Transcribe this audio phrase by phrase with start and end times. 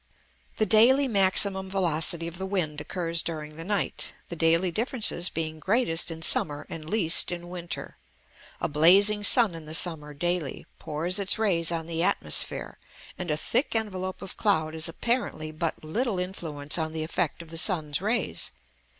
[0.57, 5.59] The daily maximum velocity of the wind occurs during the night, the daily differences being
[5.59, 7.97] greatest in summer and least in winter.
[8.59, 12.79] A blazing sun in the summer daily pours its rays on the atmosphere,
[13.19, 17.51] and a thick envelope of cloud has apparently but little influence on the effect of
[17.51, 18.49] the sun's rays.